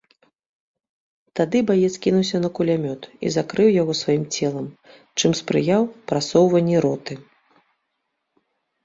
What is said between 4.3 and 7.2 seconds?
целам, чым спрыяў прасоўванні роты.